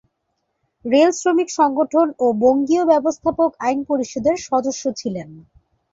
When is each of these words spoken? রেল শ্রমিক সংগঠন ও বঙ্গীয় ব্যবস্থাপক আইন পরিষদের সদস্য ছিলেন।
রেল 0.85 1.11
শ্রমিক 1.13 1.49
সংগঠন 1.59 2.07
ও 2.19 2.27
বঙ্গীয় 2.43 2.83
ব্যবস্থাপক 2.91 3.51
আইন 3.65 3.79
পরিষদের 3.89 4.35
সদস্য 4.47 4.83
ছিলেন। 4.99 5.29